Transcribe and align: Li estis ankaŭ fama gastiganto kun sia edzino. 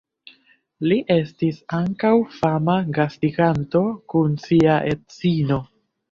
Li 0.91 0.95
estis 1.15 1.57
ankaŭ 1.79 2.13
fama 2.37 2.77
gastiganto 2.99 3.81
kun 4.13 4.33
sia 4.47 4.79
edzino. 4.95 5.59